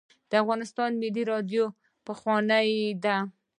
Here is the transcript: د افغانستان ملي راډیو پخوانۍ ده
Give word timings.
د 0.29 0.31
افغانستان 0.43 0.89
ملي 1.01 1.23
راډیو 1.31 1.65
پخوانۍ 2.05 2.71
ده 3.03 3.17